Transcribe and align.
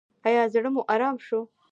ایا 0.27 0.43
زړه 0.53 0.69
مو 0.75 0.81
ارام 0.93 1.15
شو؟ 1.25 1.39